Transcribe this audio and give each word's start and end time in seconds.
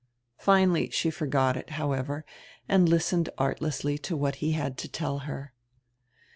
Finally 0.39 0.89
she 0.89 1.11
forgot 1.11 1.55
it, 1.55 1.69
however, 1.69 2.25
and 2.67 2.89
listened 2.89 3.29
ardessly 3.37 3.99
to 3.99 4.17
what 4.17 4.37
he 4.37 4.53
had 4.53 4.75
to 4.75 4.89
tell 4.89 5.19
her. 5.29 5.53